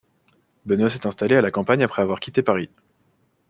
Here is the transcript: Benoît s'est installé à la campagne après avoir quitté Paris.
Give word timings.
Benoît 0.65 0.89
s'est 0.89 1.05
installé 1.05 1.35
à 1.35 1.41
la 1.43 1.51
campagne 1.51 1.83
après 1.83 2.01
avoir 2.01 2.19
quitté 2.19 2.41
Paris. 2.41 2.71